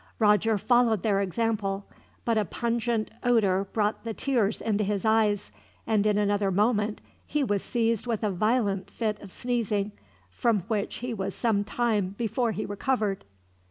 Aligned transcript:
Roger 0.17 0.57
followed 0.57 1.03
their 1.03 1.21
example, 1.21 1.85
but 2.25 2.35
a 2.35 2.43
pungent 2.43 3.11
odor 3.21 3.67
brought 3.71 4.03
the 4.03 4.15
tears 4.15 4.59
into 4.59 4.83
his 4.83 5.05
eyes, 5.05 5.51
and 5.85 6.07
in 6.07 6.17
another 6.17 6.49
moment 6.49 6.99
he 7.27 7.43
was 7.43 7.61
seized 7.61 8.07
with 8.07 8.23
a 8.23 8.31
violent 8.31 8.89
fit 8.89 9.21
of 9.21 9.31
sneezing, 9.31 9.91
from 10.31 10.61
which 10.61 10.95
he 11.05 11.13
was 11.13 11.35
some 11.35 11.63
time 11.63 12.15
before 12.17 12.51
he 12.51 12.65
recovered. 12.65 13.25